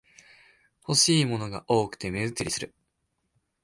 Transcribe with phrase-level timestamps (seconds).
[0.87, 2.73] 欲しいものが多くて目移りする